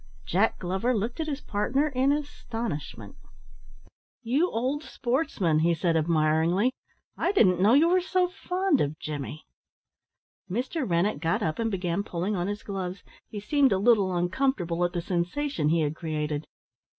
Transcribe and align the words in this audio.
Jack 0.25 0.57
Glover 0.57 0.95
looked 0.97 1.19
at 1.19 1.27
his 1.27 1.41
partner 1.41 1.89
in 1.89 2.11
astonishment. 2.11 3.17
"You 4.23 4.49
old 4.49 4.81
sportsman!" 4.81 5.59
he 5.59 5.75
said 5.75 5.95
admiringly. 5.95 6.71
"I 7.15 7.31
didn't 7.31 7.61
know 7.61 7.75
you 7.75 7.87
were 7.87 8.01
so 8.01 8.27
fond 8.27 8.81
of 8.81 8.97
Jimmy?" 8.97 9.45
Mr. 10.49 10.89
Rennett 10.89 11.19
got 11.19 11.43
up 11.43 11.59
and 11.59 11.69
began 11.69 12.01
pulling 12.01 12.35
on 12.35 12.47
his 12.47 12.63
gloves. 12.63 13.03
He 13.29 13.39
seemed 13.39 13.71
a 13.71 13.77
little 13.77 14.15
uncomfortable 14.15 14.83
at 14.83 14.93
the 14.93 15.01
sensation 15.03 15.69
he 15.69 15.81
had 15.81 15.95
created. 15.95 16.47